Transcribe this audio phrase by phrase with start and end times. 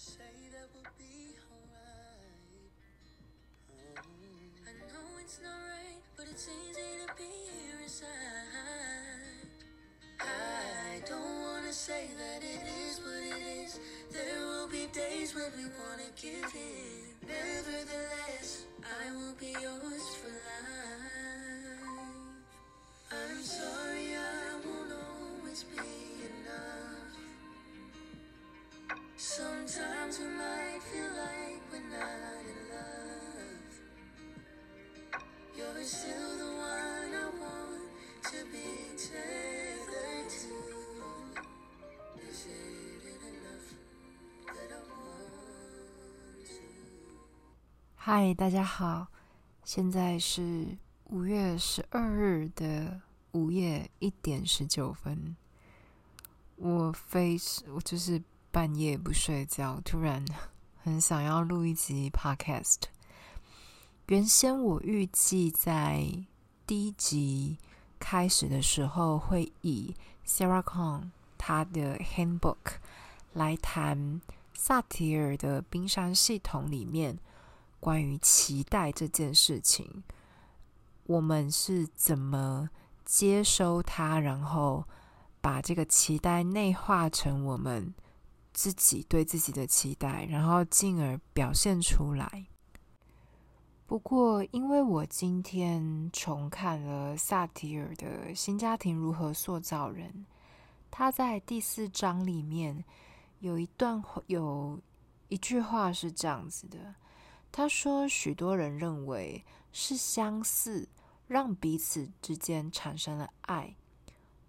[0.00, 2.72] say that we'll be alright.
[4.64, 8.08] I know it's not right, but it's easy to be here inside.
[10.18, 13.78] I don't wanna say that it is what it is.
[14.10, 17.28] There will be days when we wanna give in.
[17.28, 21.84] Nevertheless, I will be yours for life.
[23.12, 23.79] I'm sorry
[30.10, 30.18] you're
[35.84, 37.86] still the one i want
[38.24, 38.66] to be
[38.98, 40.50] tailored to.
[47.98, 49.06] Hi，大家好，
[49.62, 55.36] 现在是五月十二日的午夜一点十九分。
[56.56, 58.20] 我非我就是
[58.52, 60.24] 半夜不睡觉，突然
[60.82, 62.78] 很想要录一集 podcast。
[64.06, 66.04] 原先我预计在
[66.66, 67.58] 第一集
[68.00, 69.94] 开始的时候会以
[70.26, 72.78] Sarah Kong 她的 Handbook
[73.34, 74.20] 来谈
[74.52, 77.18] 萨提尔的冰山系统里面
[77.78, 80.02] 关于期待这件事情，
[81.04, 82.70] 我们是怎么
[83.04, 84.84] 接收它，然后
[85.40, 87.94] 把这个期待内化成我们
[88.52, 92.46] 自己对自己的期待，然后进而表现出来。
[93.86, 100.08] 不过，因为我今天重看了萨提尔的《新家庭如何塑造人》，
[100.90, 102.84] 他在第四章里面
[103.40, 104.80] 有一段有
[105.28, 106.94] 一句话是这样子的。
[107.50, 110.88] 他说：“许多人认为是相似
[111.26, 113.74] 让彼此之间产生了爱，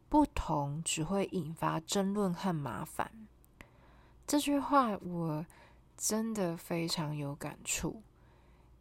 [0.08, 3.12] 不同只会引发争论和麻烦。”
[4.32, 5.46] 这句话我
[5.98, 8.02] 真的非常有感触，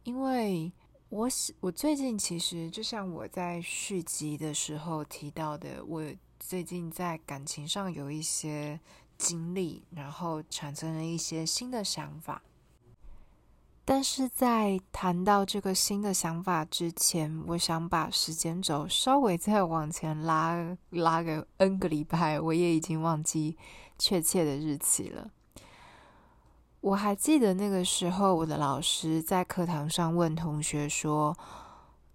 [0.03, 0.71] 因为
[1.09, 6.01] 我喜我最近其实就像我在续集的时候提到的，我
[6.39, 8.79] 最近在感情上有一些
[9.17, 12.41] 经历，然后产生了一些新的想法。
[13.83, 23.57] 但是在谈到这个新的想法之前，我想把时间轴稍微再往前拉拉个 N 个礼拜，我也已经忘记
[23.99, 25.29] 确切的日期了。
[26.81, 31.37] 我还记得那个时候，我的老师在课堂上问同学说：“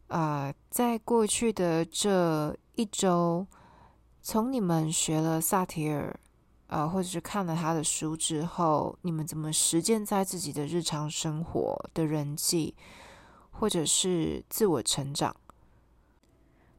[0.09, 3.47] 呃，在过去的这一周，
[4.21, 6.19] 从你们学了萨提尔。”
[6.69, 12.75] 呃，或者是看了他的书之后，你们怎么实践在自己的日常生活的人际，
[13.53, 15.37] 或者是自我成长？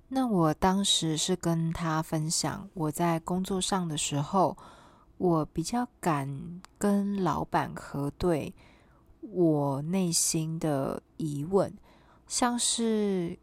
[0.09, 4.57] 那我当时是跟他分享，我在工作上的时候，
[5.17, 8.53] 我比较敢跟老板核对
[9.21, 11.73] 我内心的疑问，
[12.27, 13.37] 像是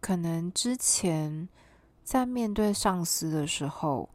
[0.00, 1.48] 可能之前
[2.02, 4.08] 在面对上司的时候。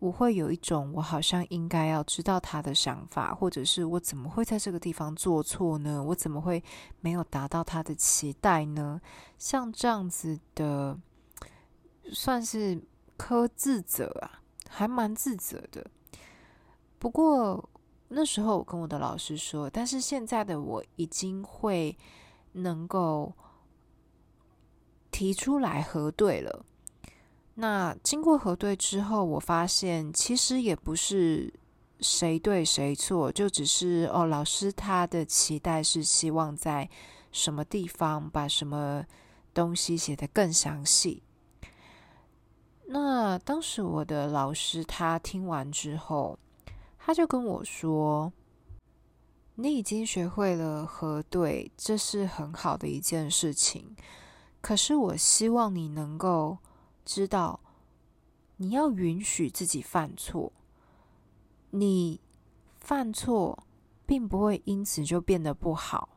[0.00, 6.02] 我会有一种，我好像应该要知道他的想法，或者是我怎么会在这个地方做错呢？
[6.02, 6.64] 我怎么会
[7.00, 8.98] 没有达到他的期待呢？
[9.36, 10.98] 像这样子的，
[12.14, 12.82] 算是
[13.18, 14.40] 苛自责啊，
[14.70, 15.86] 还蛮自责的。
[17.00, 17.68] 不过
[18.08, 21.96] 那时候我跟我的老师说，但是现在的我已经会
[22.52, 23.32] 能够
[25.10, 26.64] 提出来核对了。
[27.54, 31.52] 那经过核对之后，我发现其实也不是
[32.00, 36.88] 谁对谁错，就只是哦，老师他的期待是希望在
[37.32, 39.04] 什么地方把什么
[39.54, 41.22] 东西写得更详细。
[42.86, 46.38] 那当时我的老师他听完之后，
[47.02, 48.32] 他就跟我说
[49.56, 53.96] ：“你已经学会了核对，这是很好的一件事情。
[54.60, 56.58] 可是我希望你能够。”
[57.02, 57.58] 知道
[58.58, 60.52] 你要允许自己犯错，
[61.70, 62.20] 你
[62.78, 63.64] 犯错
[64.06, 66.10] 并不会因此就变得不好。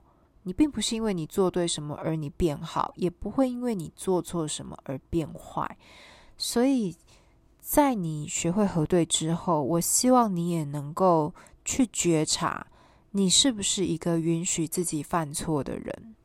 [0.44, 5.78] 你并不是因为你做对什么而你变好，也不会因为你做错什么而变坏。
[6.38, 6.96] 所以
[7.66, 11.34] 在你学会核对之后，我希望你也能够
[11.64, 12.68] 去觉察，
[13.12, 16.16] 你是不是一个允许自己犯错的人。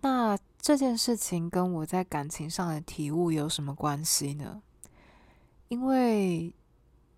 [0.00, 0.38] 那。
[0.62, 4.62] 这件事情跟我在感情上的体悟有什么关系呢？
[5.66, 6.54] 因为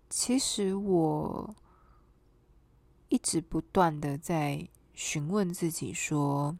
[0.09, 1.55] 其实我
[3.07, 6.57] 一直不断的在询问自己，说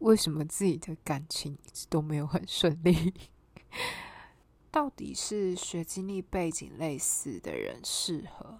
[0.00, 3.14] 为什么自己的感情一直都没有很顺利？
[4.70, 8.58] 到底是学经历背景类似的人适合，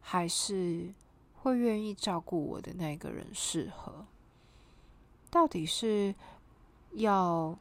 [0.00, 0.94] 还是？
[1.40, 4.04] 会愿意照顾我的那个人适合？
[5.30, 6.12] 到底是
[6.94, 7.56] 要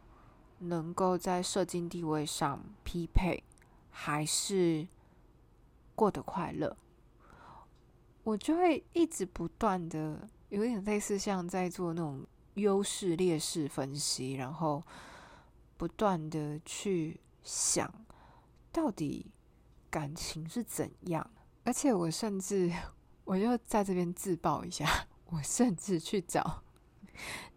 [0.57, 3.43] 能够在社经地位上匹配，
[3.91, 4.87] 还是
[5.93, 6.75] 过得快乐？
[8.23, 12.25] 我就会一直不断的，有点类似像在做那种
[12.55, 14.81] 优势劣势分析，然后
[15.77, 17.89] 不断的去想，
[18.73, 19.31] 到底
[19.89, 21.31] 感情是怎样？
[21.63, 22.69] 而且我甚至，
[23.23, 24.85] 我就在这边自爆一下，
[25.27, 26.63] 我甚至去找。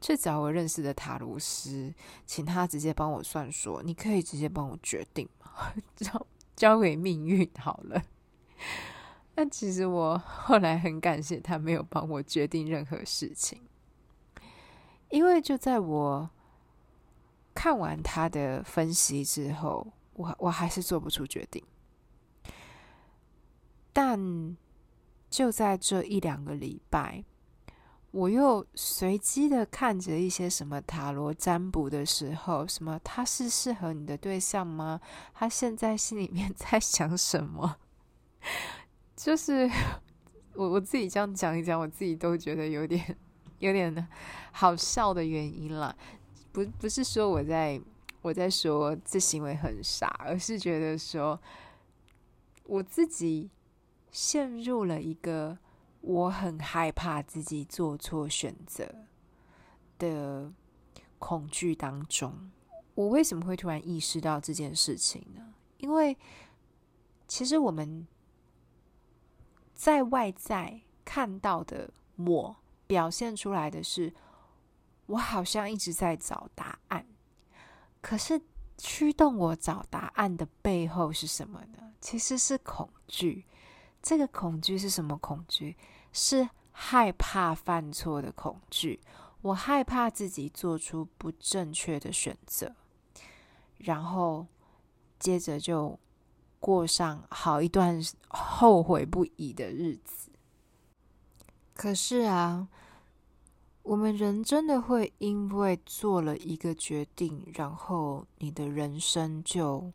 [0.00, 1.92] 去找我认识的塔罗师，
[2.24, 5.74] 请他直接帮我算说，你可以直接帮我决定吗？
[5.96, 6.26] 交
[6.56, 8.02] 交给命运好了。
[9.34, 13.60] 但其实我后来很感谢他没有帮我决定任何事情，
[15.10, 16.30] 因为就在我
[17.62, 21.62] 看完他的分析之后，我我还是做不出决定。
[23.92, 24.56] 但
[25.28, 27.22] 就在这一两个礼拜。
[28.12, 34.98] 我又随机的看着一些什么塔罗占卜的时候，什么他是适合你的对象吗？
[35.34, 37.76] 他现在心里面 在想什么？
[39.14, 39.70] 就是
[40.54, 43.16] 我我自己这样讲一讲，我自己都觉得有点
[43.58, 44.08] 有点
[44.50, 45.94] 好笑的原因啦。
[46.52, 47.80] 不不是说我在
[48.22, 51.40] 我在说这行为很傻，而是觉得说
[52.64, 53.50] 我自己
[54.10, 55.58] 陷入了一个。
[56.02, 58.90] 我很害怕自己做错选择
[59.98, 60.50] 的
[61.18, 62.50] 恐惧当中，
[62.94, 65.52] 我为什么会突然意识到这件事情呢？
[65.76, 66.16] 因为
[67.28, 68.06] 其实我们
[69.74, 72.56] 在外在看到的我
[72.86, 74.10] 表现出来的是，
[75.10, 77.04] 我好像一直在找答案，
[78.00, 78.40] 可是
[78.78, 81.92] 驱动我找答案的背后是什么呢？
[82.00, 83.44] 其实是恐惧。
[84.00, 85.76] 这个恐惧是什么恐惧？
[86.12, 89.00] 是害怕犯错的恐惧。
[89.42, 92.76] 我害怕自己做出不正确的选择，
[93.78, 94.46] 然后
[95.18, 95.98] 接着就
[96.60, 100.30] 过上好一段后悔不已的日子。
[101.74, 102.68] 可是啊，
[103.90, 109.92] 我们人真的会因为做了一个决定，然后你的人生就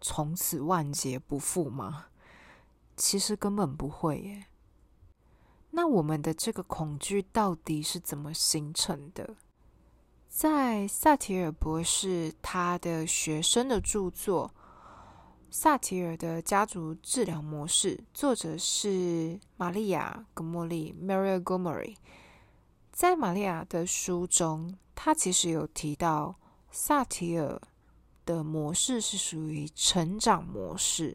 [0.00, 2.06] 从此万劫不复吗？
[2.96, 4.46] 其实根本不会耶。
[5.72, 9.36] 那我们的这个恐惧到底是怎么形成的？
[10.30, 14.48] 在萨提尔博士他的学生的著作
[15.50, 21.96] 《萨提尔的家族治疗模式》，作者是玛利亚·格莫利 （Maria Gomery）。
[22.96, 26.34] 在玛利亚的书中，他其实有提到
[26.70, 27.60] 萨提尔
[28.24, 31.14] 的模式是属于成长模式。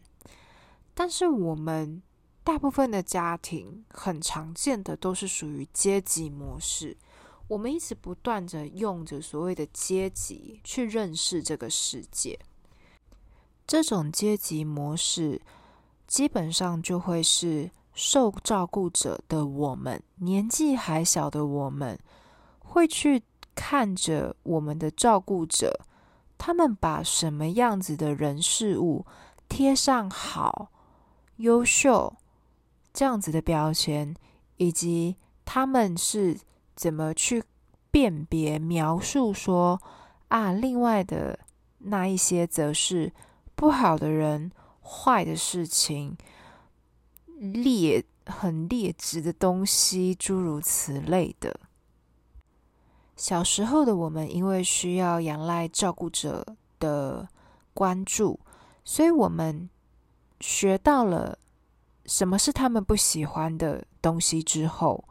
[0.94, 2.04] 但是我们
[2.44, 6.96] 大部分的家庭很常见的都是属于阶级模式，
[7.48, 12.40] 我们一直不断的用着所谓的阶级去认识这个世界。
[13.66, 15.42] 这种阶级模式
[16.06, 22.00] 基本上就会是受照顾者的我们，年纪还小的我们，
[22.60, 23.24] 会去
[23.54, 25.80] 看着我们的照顾者，
[26.38, 29.06] 他们把什么样子的人事物
[29.50, 30.72] 贴上好。
[31.38, 32.16] 优秀
[32.94, 34.16] 这样子的标签，
[34.58, 36.38] 以及他们是
[36.76, 37.44] 怎么去
[37.90, 39.82] 辨别、描述说
[40.28, 41.40] 啊，另外的
[41.80, 43.12] 那一些则是
[43.56, 44.52] 不好的人、
[44.84, 46.16] 坏的事情、
[47.42, 51.60] 劣很劣质的东西，诸如此类的。
[53.16, 57.28] 小时候的我们，因为需要仰赖照顾者的
[57.74, 58.40] 关注，
[58.84, 59.70] 所以我们。
[60.44, 61.38] 学到了
[62.08, 65.08] 什么是他们不喜欢的东西之后，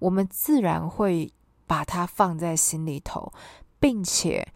[0.00, 1.32] 我们自然会
[1.64, 3.32] 把它放在心里头，
[3.78, 4.52] 并且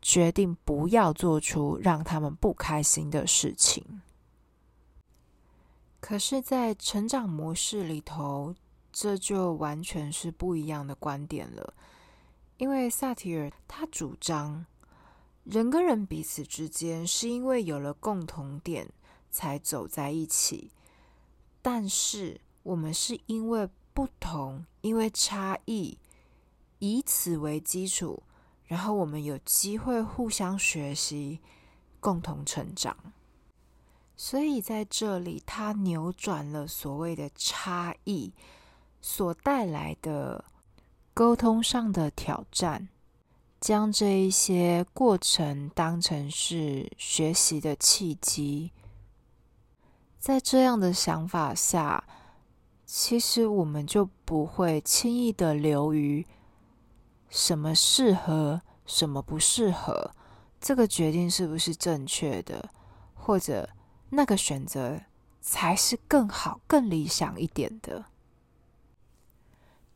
[0.00, 4.02] 决定不要做出让他们不开心的事情。
[6.00, 8.54] 可是，在成长模式里头，
[8.92, 11.74] 这就完全是不一样的观点了。
[12.58, 14.66] 因为萨提尔他主张，
[15.44, 18.88] 人跟人彼此之间是因为有了共同点。
[19.28, 20.70] 才走在一起，
[21.60, 25.98] 但是我们是因为不同，因为差异，
[26.78, 28.22] 以此为基础，
[28.64, 31.40] 然后我们有机会互相学习，
[32.00, 32.96] 共同成长。
[34.28, 38.34] 所以在这里，它扭转了所谓的差异
[39.00, 40.44] 所带来的
[41.14, 42.88] 沟通上的挑战，
[43.60, 48.72] 将这一些过程当成是学习的契机。
[50.18, 52.02] 在这样的想法下，
[52.84, 56.26] 其实我们就不会轻易的流于
[57.28, 60.10] 什么适合，什么不适合，
[60.60, 62.68] 这个决定是不是正确的，
[63.14, 63.68] 或者
[64.10, 65.00] 那个选择
[65.40, 68.04] 才是更好、更理想一点的。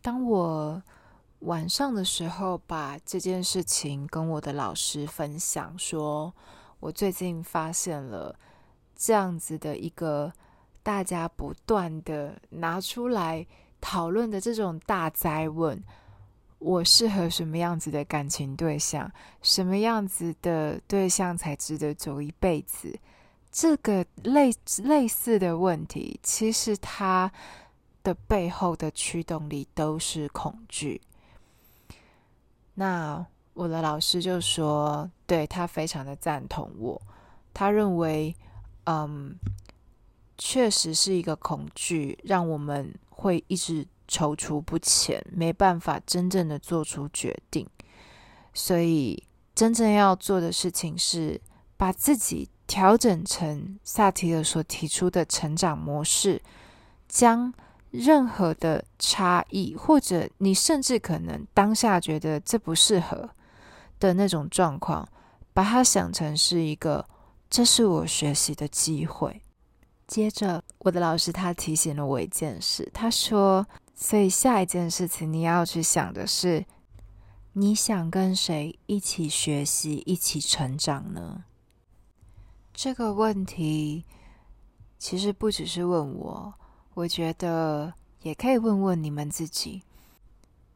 [0.02, 0.82] 当我
[1.40, 6.34] 晚上的时候把这件事情跟我的老师分享，说
[6.80, 8.38] 我最近发现了
[8.96, 10.32] 这样子的一个。
[10.82, 13.46] 大家不断的拿出来
[13.82, 15.84] 讨论的这种大灾问：
[16.58, 19.12] 我适合什么样子的感情对象？
[19.42, 22.98] 什么样子的对象才值得走一辈子？
[23.50, 24.54] 这个类
[24.84, 27.30] 类似的问题，其实它
[28.02, 31.00] 的背后的驱动力都是恐惧。
[32.74, 37.00] 那我的老师就说，对他非常的赞同我，
[37.52, 38.34] 他认为，
[38.84, 39.36] 嗯。
[40.42, 47.68] 确实是一个恐惧，让我们会一直踌躇不前，没办法真正的做出决定。
[48.54, 49.22] 所以，
[49.54, 51.38] 真正要做的事情是
[51.76, 56.40] 把自己调整成萨提尔所提出的成长模式，
[57.08, 57.52] 将
[57.90, 63.28] 任何的差异，或者你甚至可能当下觉得这不适合
[63.98, 65.08] 的那种状况，
[65.52, 67.04] 把它想成是一个，
[67.50, 69.42] 这是我学习的机会。
[70.06, 76.64] 接着，我的老师他提醒了我一件事，他说：“所以下一件事情你要去想的是，
[77.54, 81.42] 你想跟谁一起学习、一起成长呢？”
[82.82, 84.06] 这个问题
[84.98, 86.54] 其实不只是问我，
[86.94, 89.82] 我觉得也可以问问你们自己：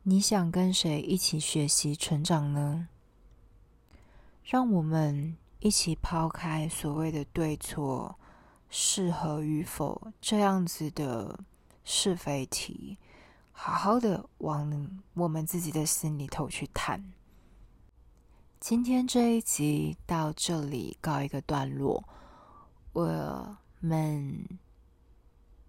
[0.02, 2.88] 你想跟谁一起学习成长呢？
[4.44, 8.16] 让我们一起抛开所谓的对错。
[8.68, 11.40] 适合与否这样子的
[11.84, 12.99] 是非题，
[13.50, 17.02] 好好的往我们自己的心里头去谈。
[18.64, 22.02] 今天这一集到这里告一个段落，
[22.94, 24.42] 我们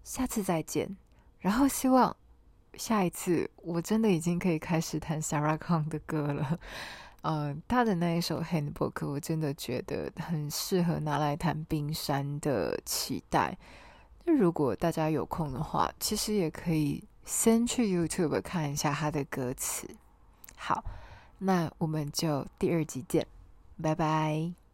[0.02, 0.96] 下次再见。
[1.40, 2.16] 然后希望
[2.72, 6.58] 下一次我真的已经可以开始弹 Sarah Kong 的歌了。
[7.20, 13.58] 嗯， 他的那一首《Handbook》，我真的觉得很适合拿来弹冰山的期待。
[14.24, 19.86] 那如果大家有空的话，其实也可以先去 YouTube 看一下他的歌词。
[20.56, 20.82] 好，
[21.38, 23.26] 那我们就第二集见，
[23.82, 24.65] 拜拜。